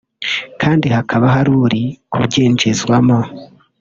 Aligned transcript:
kandi 0.61 0.85
hakaba 0.95 1.25
hari 1.35 1.51
uri 1.65 1.83
kubyinjizwamo 2.11 3.19